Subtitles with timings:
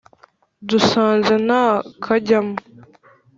[0.67, 1.65] Dusanze nta
[2.03, 2.55] kajyamo